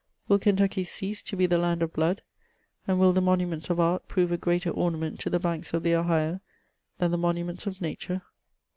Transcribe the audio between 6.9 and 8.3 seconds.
than the monuments of nature?